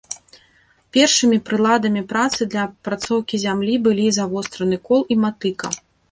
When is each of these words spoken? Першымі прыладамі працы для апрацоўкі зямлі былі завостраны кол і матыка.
Першымі 0.95 1.37
прыладамі 1.49 2.01
працы 2.13 2.41
для 2.53 2.63
апрацоўкі 2.67 3.35
зямлі 3.43 3.75
былі 3.89 4.07
завостраны 4.19 4.81
кол 4.89 5.01
і 5.17 5.19
матыка. 5.27 5.67